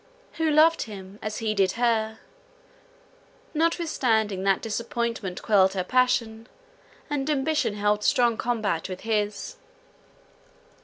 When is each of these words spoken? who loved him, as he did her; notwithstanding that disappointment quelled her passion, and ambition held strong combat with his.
who 0.39 0.49
loved 0.49 0.81
him, 0.81 1.19
as 1.21 1.37
he 1.37 1.53
did 1.53 1.73
her; 1.73 2.17
notwithstanding 3.53 4.41
that 4.41 4.59
disappointment 4.59 5.43
quelled 5.43 5.73
her 5.75 5.83
passion, 5.83 6.47
and 7.07 7.29
ambition 7.29 7.75
held 7.75 8.03
strong 8.03 8.35
combat 8.35 8.89
with 8.89 9.01
his. 9.01 9.57